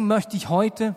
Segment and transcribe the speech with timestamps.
[0.00, 0.96] deswegen möchte ich heute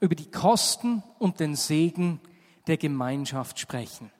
[0.00, 2.20] über die Kosten und den Segen
[2.68, 4.12] der Gemeinschaft sprechen.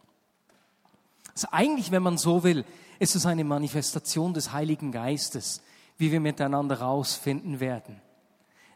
[1.35, 2.65] Also eigentlich, wenn man so will,
[2.99, 5.63] ist es eine Manifestation des Heiligen Geistes,
[5.99, 8.01] wie wir miteinander rausfinden werden.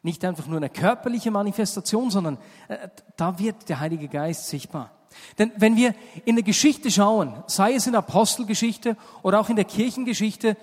[0.02, 2.38] Nicht einfach nur eine körperliche Manifestation, sondern
[2.69, 4.93] äh, da wird der Heilige Geist sichtbar.
[5.38, 5.94] Denn wenn wir
[6.24, 10.56] in der Geschichte schauen, sei es in der Apostelgeschichte oder auch in der Kirchengeschichte,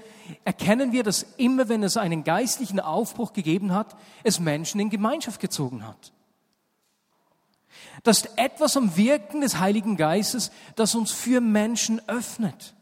[0.46, 5.40] erkennen wir, dass immer wenn es einen geistlichen Aufbruch gegeben hat, es Menschen in Gemeinschaft
[5.40, 6.12] gezogen hat.
[8.04, 12.74] Das ist etwas am Wirken des Heiligen Geistes, das uns für Menschen öffnet.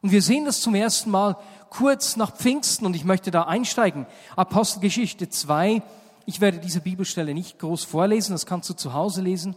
[0.00, 1.36] Und wir sehen das zum ersten Mal
[1.70, 4.06] kurz nach Pfingsten und ich möchte da einsteigen.
[4.36, 5.82] Apostelgeschichte 2.
[6.26, 9.56] Ich werde diese Bibelstelle nicht groß vorlesen, das kannst du zu Hause lesen.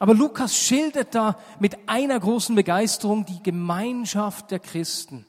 [0.00, 5.26] Aber Lukas schildert da mit einer großen Begeisterung die Gemeinschaft der Christen.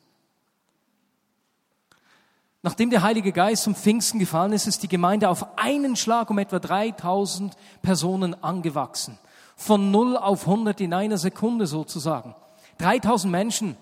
[2.63, 6.38] Nachdem der Heilige Geist zum Pfingsten gefallen ist, ist die Gemeinde auf einen Schlag um
[6.38, 9.19] etwa 3000 Personen angewachsen.
[9.58, 12.33] Von 0 auf 100 in einer Sekunde sozusagen.
[12.77, 13.77] 3000 Menschen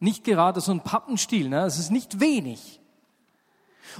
[0.00, 1.66] nicht gerade so ein Pappenstiel, ne?
[1.66, 2.80] es ist nicht wenig.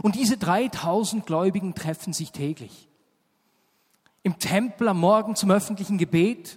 [0.01, 2.89] Und diese 3000 Gläubigen treffen sich täglich.
[4.27, 6.57] Im Tempel am Morgen zum öffentlichen Gebet,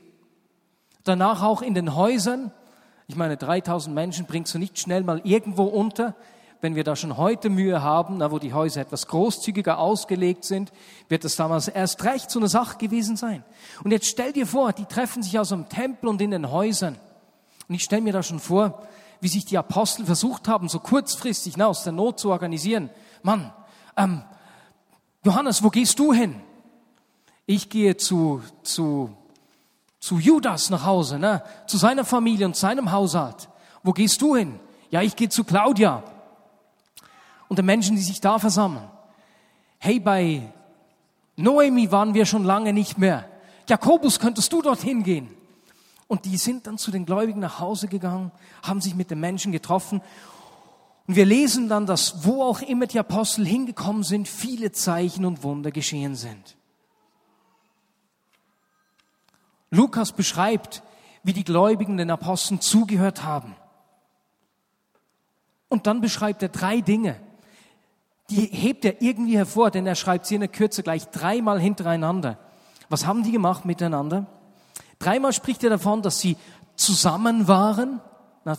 [1.03, 2.53] danach auch in den Häusern.
[3.07, 6.15] Ich meine, 3000 Menschen bringst du nicht schnell mal irgendwo unter.
[6.61, 10.71] Wenn wir da schon heute Mühe haben, wo die Häuser etwas großzügiger ausgelegt sind,
[11.09, 13.43] wird das damals erst recht so eine Sache gewesen sein.
[13.83, 16.95] Und jetzt stell dir vor, die treffen sich aus dem Tempel und in den Häusern.
[17.67, 18.81] Und ich stelle mir da schon vor,
[19.19, 22.89] wie sich die Apostel versucht haben, so kurzfristig ne, aus der Not zu organisieren.
[23.23, 23.51] Mann,
[23.97, 24.23] ähm,
[25.25, 26.41] Johannes, wo gehst du hin?
[27.47, 29.09] Ich gehe zu, zu,
[29.99, 33.47] zu Judas nach Hause, ne, zu seiner Familie und seinem Haushalt.
[33.83, 34.59] Wo gehst du hin?
[34.91, 36.03] Ja, ich gehe zu Claudia.
[37.47, 38.89] Und den Menschen, die sich da versammeln.
[39.79, 40.51] Hey, bei
[41.37, 43.25] Noemi waren wir schon lange nicht mehr.
[43.69, 45.29] Jakobus, könntest du dorthin gehen?
[46.07, 49.53] Und die sind dann zu den Gläubigen nach Hause gegangen, haben sich mit den Menschen
[49.53, 50.01] getroffen.
[51.07, 55.43] Und wir lesen dann, dass wo auch immer die Apostel hingekommen sind, viele Zeichen und
[55.43, 56.56] Wunder geschehen sind.
[59.69, 60.83] Lukas beschreibt,
[61.23, 63.55] wie die Gläubigen den Aposteln zugehört haben.
[65.69, 67.19] Und dann beschreibt er drei Dinge.
[68.29, 72.37] Die hebt er irgendwie hervor, denn er schreibt sie in der Kürze gleich dreimal hintereinander.
[72.89, 74.27] Was haben die gemacht miteinander?
[74.99, 76.37] Dreimal spricht er davon, dass sie
[76.75, 78.01] zusammen waren,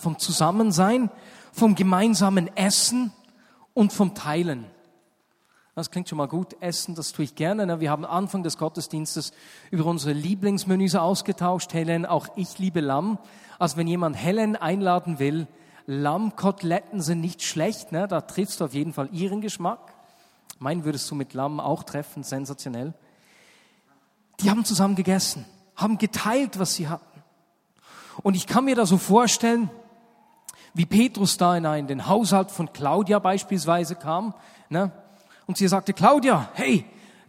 [0.00, 1.10] vom Zusammensein,
[1.52, 3.12] vom gemeinsamen Essen
[3.72, 4.66] und vom Teilen.
[5.78, 6.56] Das klingt schon mal gut.
[6.60, 7.80] Essen, das tue ich gerne.
[7.80, 9.32] Wir haben Anfang des Gottesdienstes
[9.70, 11.72] über unsere Lieblingsmenüs ausgetauscht.
[11.72, 13.18] Helen, auch ich liebe Lamm.
[13.58, 15.46] Also wenn jemand Helen einladen will,
[15.86, 17.92] Lammkoteletten sind nicht schlecht.
[17.92, 18.08] Ne?
[18.08, 19.94] Da triffst du auf jeden Fall ihren Geschmack.
[20.58, 22.22] Meinen würdest du mit Lamm auch treffen.
[22.24, 22.92] Sensationell.
[24.40, 25.46] Die haben zusammen gegessen
[25.78, 27.22] haben geteilt, was sie hatten.
[28.22, 29.70] Und ich kann mir da so vorstellen,
[30.74, 34.34] wie Petrus da in den Haushalt von Claudia beispielsweise kam,
[34.68, 34.92] ne?
[35.48, 36.84] Und sie sagte, Claudia, hey,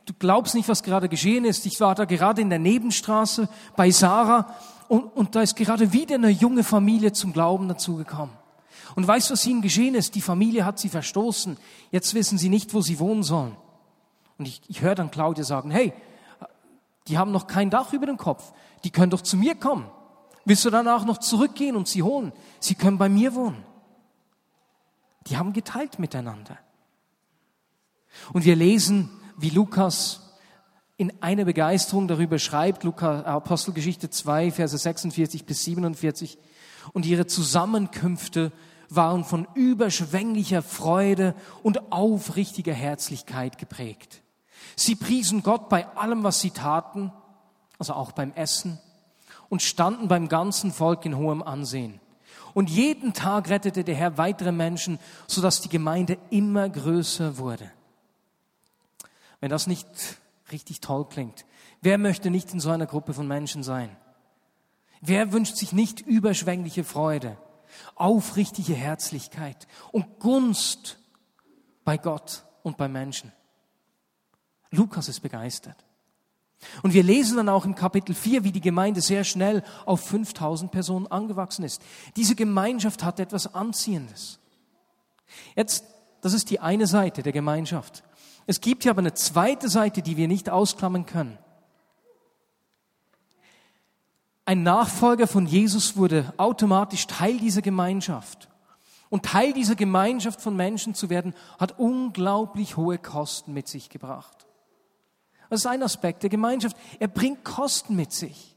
[0.05, 1.65] du glaubst nicht, was gerade geschehen ist.
[1.65, 3.47] Ich war da gerade in der Nebenstraße
[3.77, 4.53] bei Sarah
[4.89, 8.35] und, und da ist gerade wieder eine junge Familie zum Glauben dazugekommen.
[8.95, 10.15] Und weißt du, was ihnen geschehen ist?
[10.15, 11.57] Die Familie hat sie verstoßen.
[11.91, 13.55] Jetzt wissen sie nicht, wo sie wohnen sollen.
[14.37, 15.93] Und ich, ich höre dann Claudia sagen, hey,
[17.07, 18.51] die haben noch kein Dach über dem Kopf.
[18.83, 19.85] Die können doch zu mir kommen.
[20.43, 22.33] Willst du danach noch zurückgehen und sie holen?
[22.59, 23.63] Sie können bei mir wohnen.
[25.27, 26.57] Die haben geteilt miteinander.
[28.33, 30.21] Und wir lesen, wie Lukas
[30.97, 36.37] in einer Begeisterung darüber schreibt, Lukas, Apostelgeschichte 2, Verse 46 bis 47.
[36.91, 38.51] Und ihre Zusammenkünfte
[38.89, 44.21] waren von überschwänglicher Freude und aufrichtiger Herzlichkeit geprägt.
[44.75, 47.13] Sie priesen Gott bei allem, was sie taten,
[47.77, 48.79] also auch beim Essen,
[49.47, 51.99] und standen beim ganzen Volk in hohem Ansehen.
[52.53, 57.71] Und jeden Tag rettete der Herr weitere Menschen, sodass die Gemeinde immer größer wurde.
[59.39, 59.87] Wenn das nicht
[60.51, 61.45] richtig toll klingt,
[61.81, 63.95] wer möchte nicht in so einer Gruppe von Menschen sein?
[65.01, 67.37] Wer wünscht sich nicht überschwängliche Freude,
[67.95, 70.99] aufrichtige Herzlichkeit und Gunst
[71.85, 73.31] bei Gott und bei Menschen?
[74.71, 75.85] Lukas ist begeistert.
[76.83, 80.71] Und wir lesen dann auch im Kapitel 4, wie die Gemeinde sehr schnell auf 5000
[80.71, 81.81] Personen angewachsen ist.
[82.17, 84.39] Diese Gemeinschaft hat etwas Anziehendes.
[85.55, 85.85] Jetzt,
[86.21, 88.03] das ist die eine Seite der Gemeinschaft.
[88.49, 91.37] Es gibt hier aber eine zweite Seite, die wir nicht ausklammern können.
[94.43, 98.49] Ein Nachfolger von Jesus wurde automatisch Teil dieser Gemeinschaft.
[99.11, 104.47] Und Teil dieser Gemeinschaft von Menschen zu werden, hat unglaublich hohe Kosten mit sich gebracht.
[105.51, 106.75] Das ist ein Aspekt der Gemeinschaft.
[106.97, 108.55] Er bringt Kosten mit sich.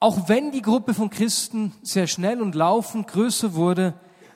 [0.00, 3.94] Auch wenn die Gruppe von Christen sehr schnell und laufend größer wurde,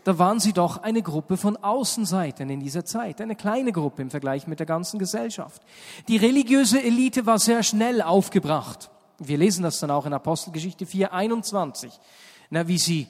[0.08, 4.08] da waren sie doch eine Gruppe von Außenseitern in dieser Zeit, eine kleine Gruppe im
[4.08, 5.60] Vergleich mit der ganzen Gesellschaft.
[6.08, 8.88] Die religiöse Elite war sehr schnell aufgebracht.
[9.18, 11.92] Wir lesen das dann auch in Apostelgeschichte 4, 21,
[12.48, 13.06] na, wie sie,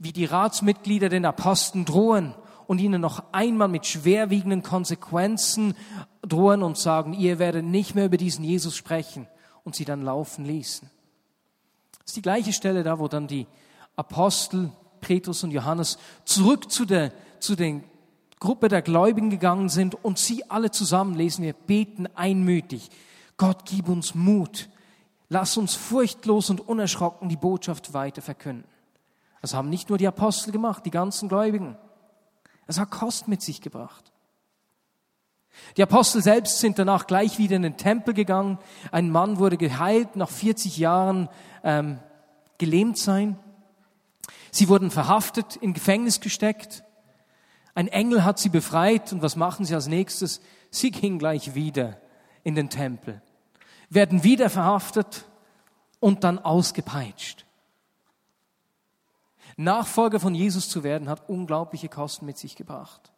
[0.00, 2.34] wie die Ratsmitglieder den Aposteln drohen
[2.66, 5.74] und ihnen noch einmal mit schwerwiegenden Konsequenzen
[6.22, 9.28] drohen und sagen, ihr werdet nicht mehr über diesen Jesus sprechen
[9.62, 10.90] und sie dann laufen ließen.
[11.92, 13.46] Das ist die gleiche Stelle da, wo dann die
[13.94, 17.80] Apostel Petrus und Johannes zurück zu der, zu der
[18.38, 22.90] Gruppe der Gläubigen gegangen sind und sie alle zusammen, lesen wir, beten einmütig.
[23.36, 24.68] Gott, gib uns Mut.
[25.28, 28.64] Lass uns furchtlos und unerschrocken die Botschaft weiter verkünden.
[29.40, 31.76] Das haben nicht nur die Apostel gemacht, die ganzen Gläubigen.
[32.66, 34.12] Es hat Kost mit sich gebracht.
[35.76, 38.58] Die Apostel selbst sind danach gleich wieder in den Tempel gegangen.
[38.92, 41.28] Ein Mann wurde geheilt nach 40 Jahren
[41.64, 41.98] ähm,
[42.58, 43.38] gelähmt sein.
[44.50, 46.84] Sie wurden verhaftet, in Gefängnis gesteckt.
[47.74, 50.40] Ein Engel hat sie befreit und was machen sie als nächstes?
[50.70, 52.00] Sie gingen gleich wieder
[52.42, 53.22] in den Tempel,
[53.88, 55.24] werden wieder verhaftet
[56.00, 57.46] und dann ausgepeitscht.
[59.56, 63.12] Nachfolger von Jesus zu werden, hat unglaubliche Kosten mit sich gebracht.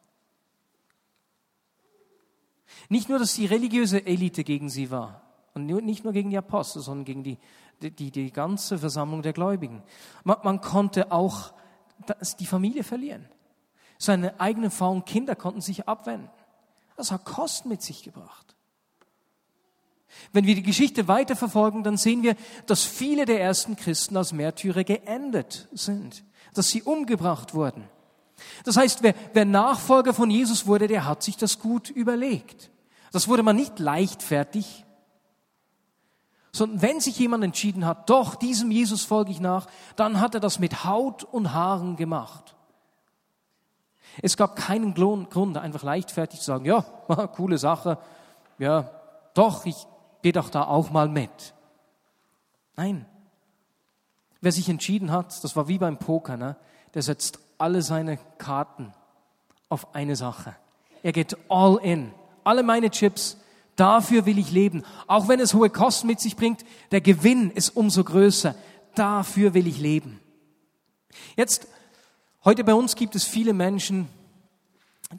[2.88, 5.22] Nicht nur, dass die religiöse Elite gegen sie war
[5.54, 7.38] und nicht nur gegen die Apostel, sondern gegen die
[7.90, 9.82] die, die ganze Versammlung der Gläubigen.
[10.24, 11.52] Man, man konnte auch
[12.38, 13.26] die Familie verlieren.
[13.98, 16.30] Seine eigenen und Kinder konnten sich abwenden.
[16.96, 18.56] Das hat Kosten mit sich gebracht.
[20.32, 22.36] Wenn wir die Geschichte weiterverfolgen, dann sehen wir,
[22.66, 26.24] dass viele der ersten Christen als Märtyrer geendet sind,
[26.54, 27.88] dass sie umgebracht wurden.
[28.64, 32.70] Das heißt, wer, wer Nachfolger von Jesus wurde, der hat sich das gut überlegt.
[33.12, 34.84] Das wurde man nicht leichtfertig
[36.52, 39.66] sondern wenn sich jemand entschieden hat, doch, diesem Jesus folge ich nach,
[39.96, 42.54] dann hat er das mit Haut und Haaren gemacht.
[44.20, 46.82] Es gab keinen Grund, einfach leichtfertig zu sagen, ja,
[47.34, 47.98] coole Sache,
[48.58, 48.90] ja,
[49.32, 49.86] doch, ich
[50.20, 51.54] gehe doch da auch mal mit.
[52.76, 53.06] Nein.
[54.42, 56.56] Wer sich entschieden hat, das war wie beim Poker, ne?
[56.94, 58.92] der setzt alle seine Karten
[59.68, 60.54] auf eine Sache.
[61.02, 62.12] Er geht all in.
[62.44, 63.38] Alle meine Chips
[63.76, 64.82] Dafür will ich leben.
[65.06, 68.54] Auch wenn es hohe Kosten mit sich bringt, der Gewinn ist umso größer.
[68.94, 70.20] Dafür will ich leben.
[71.36, 71.66] Jetzt,
[72.44, 74.08] heute bei uns gibt es viele Menschen,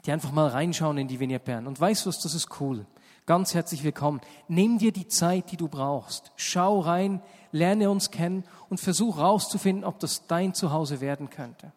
[0.06, 1.66] die einfach mal reinschauen in die Bern.
[1.66, 2.86] Und weißt du was, das ist cool.
[3.26, 4.20] Ganz herzlich willkommen.
[4.48, 6.30] Nimm dir die Zeit, die du brauchst.
[6.36, 7.22] Schau rein,
[7.52, 11.72] lerne uns kennen und versuch rauszufinden, ob das dein Zuhause werden könnte.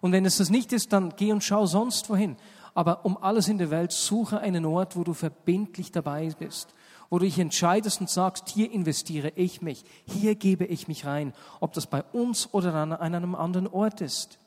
[0.00, 2.36] Und wenn es das nicht ist, dann geh und schau sonst wohin
[2.78, 6.72] aber um alles in der Welt suche einen Ort, wo du verbindlich dabei bist,
[7.10, 11.34] wo du dich entscheidest und sagst, hier investiere ich mich, hier gebe ich mich rein,
[11.58, 14.38] ob das bei uns oder an einem anderen Ort ist.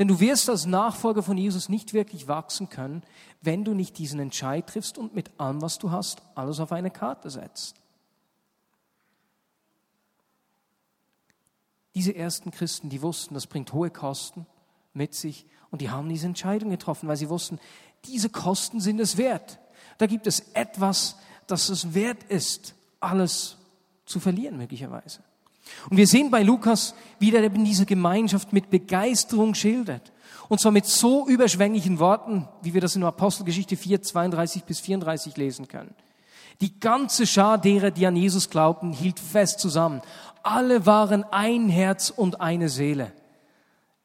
[0.00, 3.04] Denn du wirst als Nachfolger von Jesus nicht wirklich wachsen können,
[3.42, 6.90] wenn du nicht diesen Entscheid triffst und mit allem, was du hast, alles auf eine
[6.90, 7.76] Karte setzt.
[11.94, 14.46] Diese ersten Christen, die wussten, das bringt hohe Kosten
[14.94, 17.58] mit sich und die haben diese Entscheidung getroffen, weil sie wussten,
[18.04, 19.58] diese Kosten sind es wert.
[19.98, 23.56] Da gibt es etwas, das es wert ist, alles
[24.04, 25.20] zu verlieren möglicherweise.
[25.88, 30.12] Und wir sehen bei Lukas, wie er eben diese Gemeinschaft mit Begeisterung schildert.
[30.48, 35.36] Und zwar mit so überschwänglichen Worten, wie wir das in Apostelgeschichte 4, 32 bis 34
[35.36, 35.94] lesen können.
[36.60, 40.02] Die ganze Schar derer, die an Jesus glaubten, hielt fest zusammen.
[40.42, 43.12] Alle waren ein Herz und eine Seele.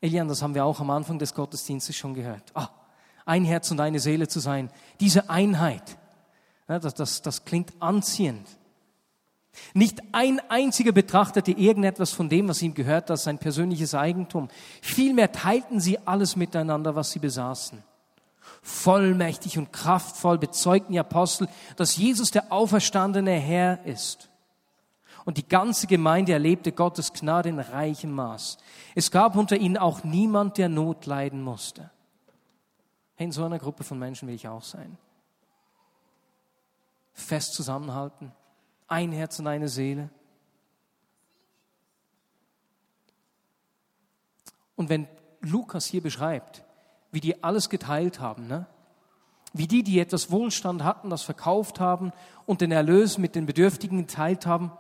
[0.02, 2.44] Elian, das haben wir auch am Anfang des Gottesdienstes schon gehört.
[2.54, 2.70] Ah,
[3.26, 4.70] ein Herz und eine Seele zu sein.
[5.00, 5.98] Diese Einheit,
[6.68, 8.48] das, das, das klingt anziehend.
[9.74, 14.50] Nicht ein einziger betrachtete irgendetwas von dem, was ihm gehört, als sein persönliches Eigentum.
[14.82, 17.84] Vielmehr teilten sie alles miteinander, was sie besaßen.
[18.62, 24.30] Vollmächtig und kraftvoll bezeugten die Apostel, dass Jesus der auferstandene Herr ist
[25.28, 28.58] und die ganze Gemeinde erlebte Gottes Gnade in reichem Maß.
[28.96, 31.92] Es gab unter ihnen auch niemand, der Not leiden musste.
[33.18, 34.98] In so einer Gruppe von Menschen will ich auch sein.
[37.12, 38.32] Fest zusammenhalten,
[38.88, 40.10] ein Herz und eine Seele.
[44.78, 45.10] Und wenn
[45.42, 46.64] Lukas hier beschreibt,
[47.12, 48.66] wie die alles geteilt haben, ne?
[49.52, 52.14] wie die, die etwas Wohlstand hatten, das verkauft haben
[52.46, 54.72] und den Erlös mit den Bedürftigen geteilt haben,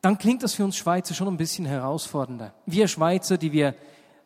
[0.00, 2.54] dann klingt das für uns Schweizer schon ein bisschen herausfordernder.
[2.66, 3.74] Wir Schweizer, die wir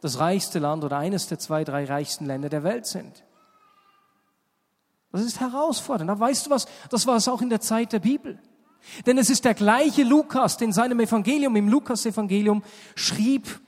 [0.01, 3.25] das reichste Land oder eines der zwei, drei reichsten Länder der Welt sind.
[5.11, 6.11] Das ist herausfordernd.
[6.11, 6.67] Aber weißt du was?
[6.91, 8.39] Das war es auch in der Zeit der Bibel.
[9.07, 12.63] Denn es ist der gleiche Lukas, der in seinem Evangelium, im Lukas-Evangelium,
[12.95, 13.61] schrieb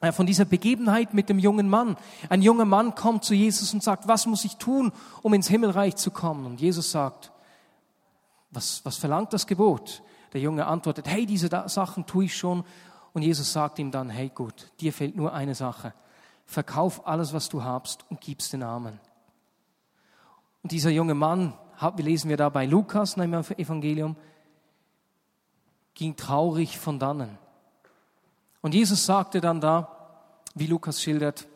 [0.00, 1.96] äh, von dieser Begebenheit mit dem jungen Mann.
[2.28, 5.96] Ein junger Mann kommt zu Jesus und sagt, was muss ich tun, um ins Himmelreich
[5.96, 6.46] zu kommen?
[6.46, 7.30] Und Jesus sagt,
[8.50, 10.02] was, was verlangt das Gebot?
[10.32, 12.64] Der Junge antwortet, hey, diese Sachen tue ich schon.
[13.12, 15.92] Und Jesus sagt ihm dann, hey gut, dir fehlt nur eine Sache.
[16.46, 18.98] Verkauf alles, was du hast und gib's den Armen.
[20.62, 24.16] Und dieser junge Mann, wir lesen wir da bei Lukas im Evangelium,
[25.94, 27.38] ging traurig von dannen.
[28.60, 29.88] Und Jesus sagte dann da,
[30.54, 31.48] wie Lukas schildert,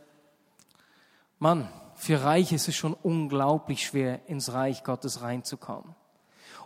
[1.39, 5.95] Mann, für Reich ist es schon unglaublich schwer, ins Reich Gottes reinzukommen.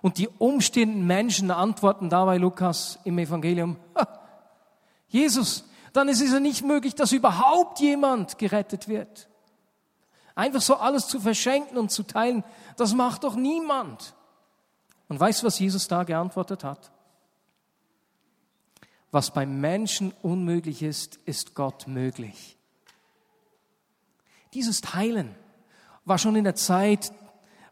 [0.03, 3.77] Und die umstehenden Menschen antworten dabei Lukas im Evangelium,
[5.09, 9.29] Jesus, dann ist es ja nicht möglich, dass überhaupt jemand gerettet wird.
[10.35, 12.45] Einfach so alles zu verschenken und zu teilen,
[12.77, 14.15] das macht doch niemand.
[15.09, 16.93] Und weißt du, was Jesus da geantwortet hat?
[19.11, 22.57] Was beim Menschen unmöglich ist, ist Gott möglich.
[24.55, 25.35] Dieses Teilen
[26.05, 27.13] war schon in der Zeit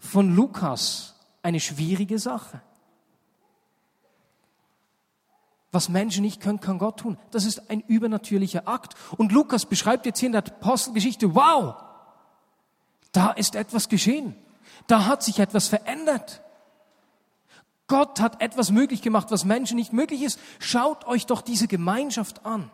[0.00, 2.60] von Lukas eine schwierige Sache.
[5.70, 7.18] Was Menschen nicht können, kann Gott tun.
[7.30, 8.94] Das ist ein übernatürlicher Akt.
[9.16, 11.74] Und Lukas beschreibt jetzt hier in der Apostelgeschichte, wow,
[13.12, 14.34] da ist etwas geschehen.
[14.86, 16.42] Da hat sich etwas verändert.
[17.86, 20.38] Gott hat etwas möglich gemacht, was Menschen nicht möglich ist.
[20.58, 22.70] Schaut euch doch diese Gemeinschaft an.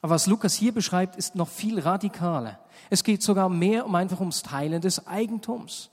[0.00, 2.58] Aber was Lukas hier beschreibt, ist noch viel radikaler.
[2.90, 5.91] Es geht sogar mehr um einfach ums Teilen des Eigentums.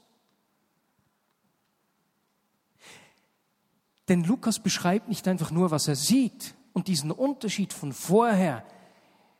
[4.10, 8.66] Denn Lukas beschreibt nicht einfach nur, was er sieht und diesen Unterschied von vorher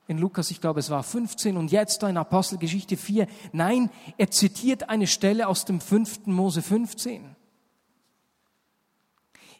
[0.08, 3.28] in Lukas, ich glaube, es war 15 und jetzt in Apostelgeschichte 4.
[3.52, 6.26] Nein, er zitiert eine Stelle aus dem 5.
[6.26, 7.36] Mose 15.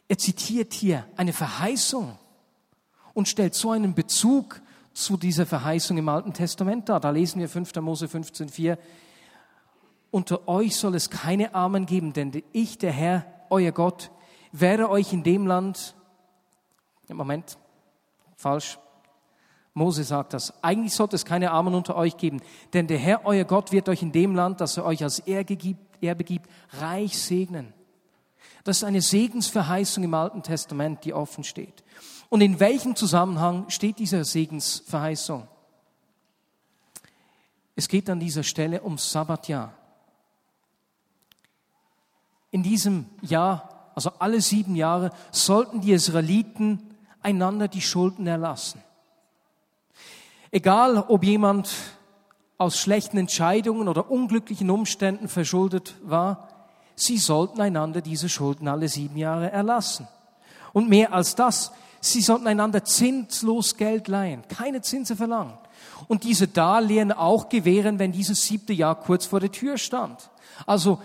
[0.08, 2.18] Er zitiert hier eine Verheißung
[3.14, 4.60] und stellt so einen Bezug
[4.92, 6.98] zu dieser Verheißung im Alten Testament dar.
[6.98, 7.76] Da lesen wir 5.
[7.76, 8.76] Mose 15, 4.
[10.10, 14.10] Unter euch soll es keine Armen geben, denn ich, der Herr, euer Gott,
[14.52, 15.94] werde euch in dem Land,
[17.08, 17.58] Moment,
[18.36, 18.78] falsch,
[19.74, 22.40] Mose sagt das, eigentlich sollte es keine Armen unter euch geben,
[22.72, 25.56] denn der Herr, euer Gott, wird euch in dem Land, das er euch als Erbe
[25.56, 27.72] gibt, Erbe gibt reich segnen.
[28.64, 31.84] Das ist eine Segensverheißung im Alten Testament, die offen steht.
[32.28, 35.46] Und in welchem Zusammenhang steht diese Segensverheißung?
[37.76, 39.72] Es geht an dieser Stelle ums Sabbatjahr.
[42.50, 43.69] In diesem Jahr
[44.06, 46.80] also alle sieben Jahre, sollten die Israeliten
[47.20, 48.82] einander die Schulden erlassen.
[50.50, 51.70] Egal, ob jemand
[52.56, 56.48] aus schlechten Entscheidungen oder unglücklichen Umständen verschuldet war,
[56.96, 60.08] sie sollten einander diese Schulden alle sieben Jahre erlassen.
[60.72, 65.58] Und mehr als das, sie sollten einander zinslos Geld leihen, keine Zinse verlangen.
[66.08, 70.30] Und diese Darlehen auch gewähren, wenn dieses siebte Jahr kurz vor der Tür stand.
[70.66, 71.00] Also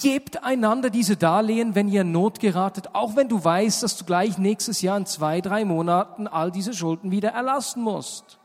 [0.00, 4.06] Gebt einander diese Darlehen, wenn ihr in Not geratet, auch wenn du weißt, dass du
[4.06, 8.38] gleich nächstes Jahr in zwei, drei Monaten all diese Schulden wieder erlassen musst.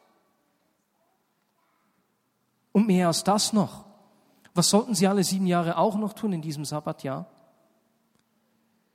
[2.74, 3.86] Und mehr als das noch.
[4.54, 7.26] Was sollten sie alle sieben Jahre auch noch tun in diesem Sabbatjahr?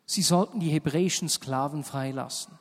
[0.05, 2.59] Sie sollten die hebräischen Sklaven freilassen.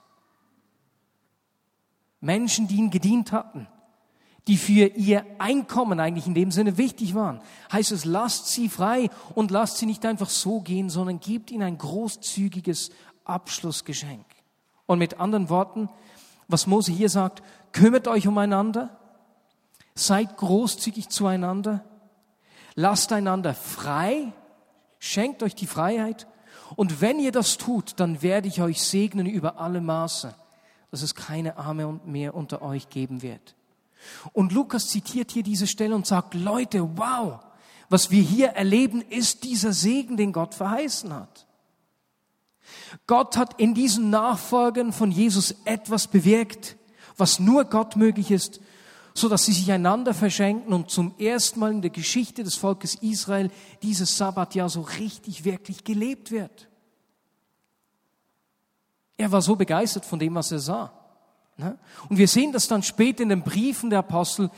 [2.22, 3.68] Menschen, die ihnen gedient hatten,
[4.50, 7.40] die für ihr Einkommen eigentlich in dem Sinne wichtig waren.
[7.72, 11.62] Heißt es, lasst sie frei und lasst sie nicht einfach so gehen, sondern gebt ihnen
[11.62, 12.90] ein großzügiges
[13.26, 14.26] Abschlussgeschenk.
[14.88, 15.88] Und mit anderen Worten,
[16.48, 18.98] was Mose hier sagt, kümmert euch umeinander,
[19.94, 21.86] seid großzügig zueinander,
[22.74, 24.34] lasst einander frei,
[24.98, 26.26] schenkt euch die Freiheit
[26.76, 30.34] und wenn ihr das tut, dann werde ich euch segnen über alle Maße,
[30.90, 33.56] dass es keine Arme mehr unter euch geben wird.
[34.34, 37.40] Und Lukas zitiert hier diese Stelle und sagt, Leute, wow,
[37.90, 41.48] was wir hier erleben, ist dieser Segen, den Gott verheißen hat.
[43.08, 46.78] Gott hat in diesen Nachfolgern von Jesus etwas bewirkt,
[47.18, 48.62] was nur Gott möglich ist,
[49.14, 52.96] so dass sie sich einander verschenken und zum ersten Mal in der Geschichte des Volkes
[52.96, 53.52] Israel
[53.82, 56.70] dieses Sabbatjahr so richtig, wirklich gelebt wird.
[59.18, 60.99] Er war so begeistert von dem, was er sah.
[61.60, 61.78] Ne?
[62.08, 64.50] Und wir sehen das dann später in den Briefen der Apostel,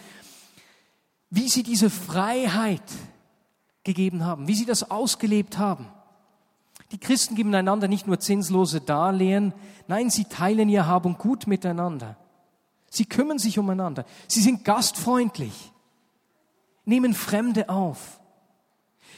[1.32, 2.84] wie sie diese Freiheit
[3.84, 5.88] gegeben haben, wie sie das ausgelebt haben.
[6.92, 9.54] Die Christen geben einander nicht nur zinslose Darlehen,
[9.88, 12.18] nein, sie teilen ihr Hab und Gut miteinander.
[12.92, 14.06] Sie kümmern sich umeinander.
[14.28, 15.72] Sie sind gastfreundlich,
[16.86, 18.20] nehmen Fremde auf.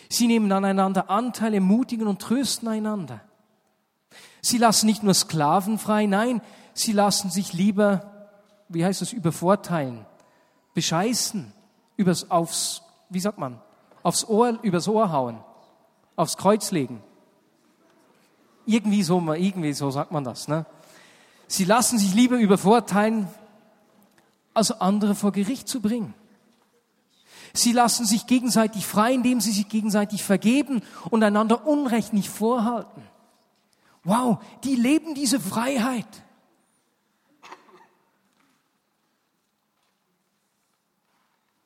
[0.08, 3.20] Sie nehmen aneinander Anteil, ermutigen und trösten einander.
[4.42, 6.42] Sie lassen nicht nur Sklaven frei, nein,
[6.74, 8.12] sie lassen sich lieber,
[8.70, 10.06] wie heißt das, übervorteilen,
[10.74, 11.52] bescheißen,
[11.98, 13.60] übers, aufs, wie sagt man,
[14.02, 15.40] aufs Ohr, übers Ohr hauen,
[16.16, 17.02] aufs Kreuz legen.
[18.66, 20.48] Irgendwie so, irgendwie so sagt man das.
[20.48, 20.66] Ne?
[21.48, 23.28] Sie lassen sich lieber übervorteilen,
[24.54, 26.14] als andere vor Gericht zu bringen.
[27.54, 33.04] Sie lassen sich gegenseitig frei, indem sie sich gegenseitig vergeben und einander Unrecht nicht vorhalten.
[34.04, 36.08] Wow, die leben diese Freiheit.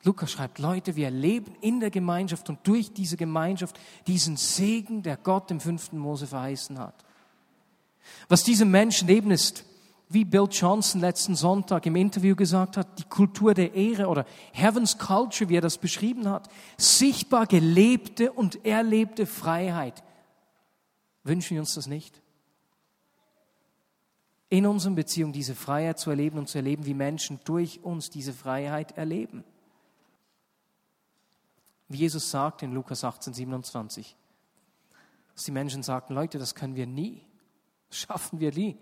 [0.08, 5.18] Lukas schreibt, Leute, wir leben in der Gemeinschaft und durch diese Gemeinschaft diesen Segen, der
[5.18, 6.96] Gott im fünften Mose verheißen hat.
[8.30, 9.66] Was diese Menschen leben, ist
[10.10, 14.98] wie Bill Johnson letzten Sonntag im Interview gesagt hat, die Kultur der Ehre oder Heaven's
[14.98, 16.48] Culture, wie er das beschrieben hat,
[16.78, 20.02] sichtbar gelebte und erlebte Freiheit.
[21.26, 22.22] Wünschen wir uns das nicht?
[24.48, 28.32] In unseren Beziehungen diese Freiheit zu erleben und zu erleben, wie Menschen durch uns diese
[28.32, 29.44] Freiheit erleben.
[31.90, 34.16] Wie Jesus sagt in Lukas 18, 27,
[35.34, 37.26] dass die Menschen sagten, Leute, das können wir nie,
[37.90, 38.78] das schaffen wir nie.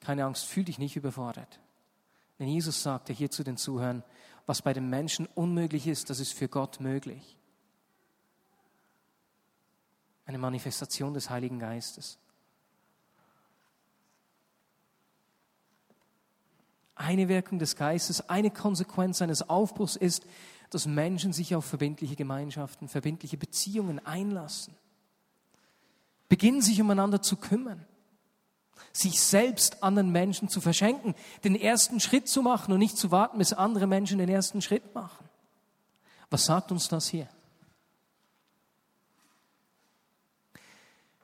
[0.00, 1.60] Keine Angst, fühl dich nicht überfordert.
[2.38, 4.02] Denn Jesus sagte hier zu den Zuhörern,
[4.46, 7.38] was bei den Menschen unmöglich ist, das ist für Gott möglich.
[10.26, 12.18] Eine Manifestation des Heiligen Geistes.
[16.96, 20.24] Eine Wirkung des Geistes, eine Konsequenz eines Aufbruchs ist,
[20.74, 24.74] dass Menschen sich auf verbindliche Gemeinschaften, verbindliche Beziehungen einlassen.
[26.28, 27.84] Beginnen sich umeinander zu kümmern
[28.92, 31.14] sich selbst anderen Menschen zu verschenken,
[31.44, 34.94] den ersten Schritt zu machen und nicht zu warten, bis andere Menschen den ersten Schritt
[34.94, 35.24] machen.
[36.30, 37.28] Was sagt uns das hier?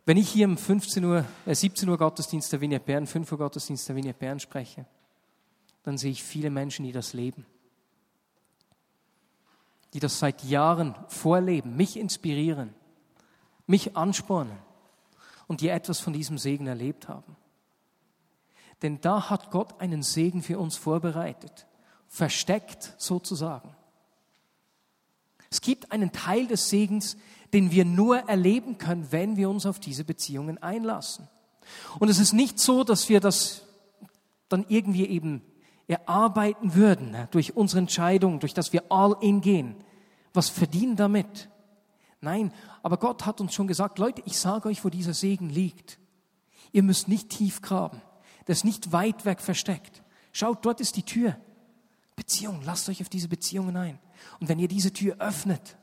[0.04, 3.38] Wenn ich hier um 15 Uhr, äh 17 Uhr Gottesdienst der Vignette Bern, 5 Uhr
[3.38, 4.86] Gottesdienst der Vignette Bern spreche,
[5.82, 7.44] dann sehe ich viele Menschen, die das leben.
[9.94, 12.74] Die das seit Jahren vorleben, mich inspirieren,
[13.66, 14.58] mich anspornen
[15.46, 17.36] und die etwas von diesem Segen erlebt haben.
[18.82, 21.66] Denn da hat Gott einen Segen für uns vorbereitet,
[22.06, 23.74] versteckt sozusagen.
[25.50, 27.16] Es gibt einen Teil des Segens,
[27.52, 31.28] den wir nur erleben können, wenn wir uns auf diese Beziehungen einlassen.
[31.98, 33.62] Und es ist nicht so, dass wir das
[34.48, 35.42] dann irgendwie eben
[35.88, 39.74] erarbeiten würden, ne, durch unsere Entscheidung, durch das wir all in gehen.
[40.32, 41.48] Was verdienen damit?
[42.20, 45.98] Nein, aber Gott hat uns schon gesagt, Leute, ich sage euch, wo dieser Segen liegt.
[46.70, 48.00] Ihr müsst nicht tief graben
[48.48, 50.02] das nicht weit weg versteckt.
[50.32, 51.36] Schaut, dort ist die Tür.
[52.16, 53.98] Beziehung, lasst euch auf diese Beziehungen ein.
[54.40, 55.76] Und wenn ihr diese Tür öffnet,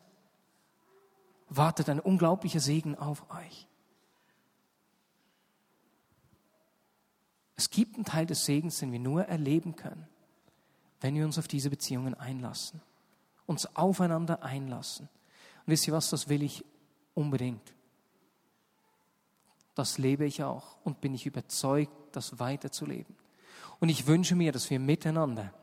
[1.48, 3.68] wartet ein unglaublicher Segen auf euch.
[7.56, 10.08] Es gibt einen Teil des Segens, den wir nur erleben können,
[11.02, 12.82] wenn wir uns auf diese Beziehungen einlassen,
[13.46, 15.08] uns aufeinander einlassen.
[15.66, 16.66] Und wisst ihr was, das will ich
[17.14, 17.74] unbedingt.
[19.74, 23.16] Das lebe ich auch und bin ich überzeugt, das weiterzuleben.
[23.80, 25.54] Und ich wünsche mir, dass wir miteinander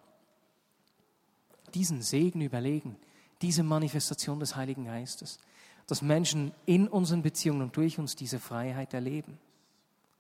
[1.75, 2.97] diesen Segen überlegen,
[3.41, 5.39] diese Manifestation des Heiligen Geistes,
[5.87, 9.39] dass Menschen in unseren Beziehungen und durch uns diese Freiheit erleben.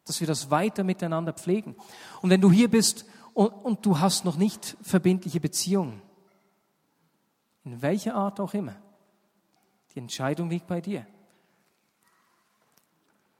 [0.06, 1.76] Dass wir das weiter miteinander pflegen.
[2.20, 6.02] Und wenn du hier bist und, und du hast noch nicht verbindliche Beziehungen,
[7.64, 8.74] in welcher Art auch immer,
[9.94, 11.06] die Entscheidung liegt bei dir.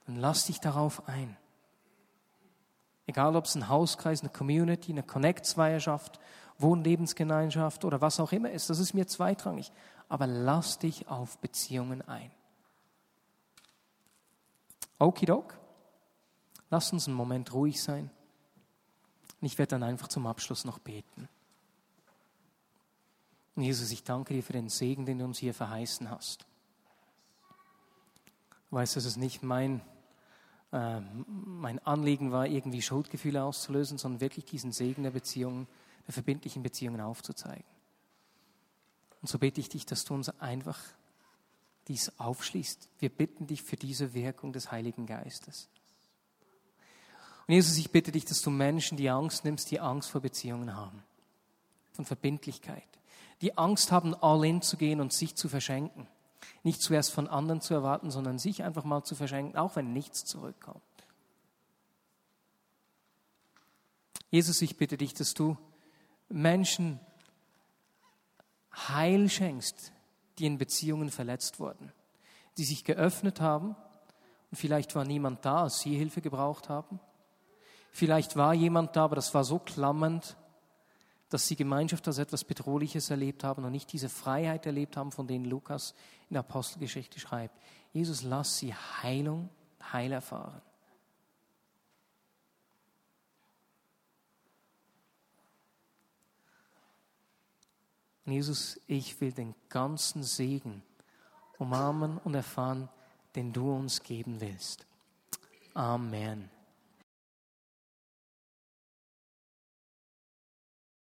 [0.06, 1.36] Dann lass dich darauf ein.
[3.06, 6.20] Egal ob es ein Hauskreis, eine Community, eine Connect-Zweierschaft,
[6.58, 9.72] Wohnlebensgemeinschaft oder was auch immer ist, das ist mir zweitrangig.
[10.08, 12.30] Aber lass dich auf Beziehungen ein.
[14.98, 15.58] Okidok,
[16.72, 18.10] lass uns einen Moment ruhig sein.
[19.40, 21.28] Und ich werde dann einfach zum Abschluss noch beten.
[23.54, 26.46] Und Jesus, ich danke dir für den Segen, den du uns hier verheißen hast.
[28.70, 29.82] Du weißt, dass es nicht mein
[30.72, 35.68] ähm, mein Anliegen war, irgendwie Schuldgefühle auszulösen, sondern wirklich diesen Segen der Beziehungen,
[36.06, 37.66] der verbindlichen Beziehungen aufzuzeigen.
[39.20, 40.80] Und so bete ich dich, dass du uns einfach
[41.88, 42.88] dies aufschließt.
[43.00, 45.68] Wir bitten dich für diese Wirkung des Heiligen Geistes.
[47.46, 50.76] Und Jesus, ich bitte dich, dass du Menschen die Angst nimmst, die Angst vor Beziehungen
[50.76, 51.02] haben,
[51.92, 52.86] von Verbindlichkeit,
[53.40, 56.06] die Angst haben, all in zu gehen und sich zu verschenken,
[56.64, 60.24] Nicht zuerst von anderen zu erwarten, sondern sich einfach mal zu verschenken, auch wenn nichts
[60.24, 60.82] zurückkommt.
[64.30, 65.56] Jesus, ich bitte dich, dass du
[66.28, 66.98] Menschen
[68.74, 69.92] Heil schenkst,
[70.38, 71.92] die in Beziehungen verletzt wurden,
[72.56, 73.76] die sich geöffnet haben
[74.50, 77.00] und vielleicht war niemand da, als sie Hilfe gebraucht haben.
[77.92, 80.36] Vielleicht war jemand da, aber das war so klammernd,
[81.28, 85.26] dass sie Gemeinschaft als etwas Bedrohliches erlebt haben und nicht diese Freiheit erlebt haben, von
[85.26, 85.94] denen Lukas
[86.28, 87.54] in der Apostelgeschichte schreibt.
[87.92, 89.50] Jesus, lass sie Heilung,
[89.92, 90.62] Heil erfahren.
[98.24, 100.82] Jesus, ich will den ganzen Segen
[101.58, 102.88] umarmen und erfahren,
[103.34, 104.86] den du uns geben willst.
[105.74, 106.48] Amen.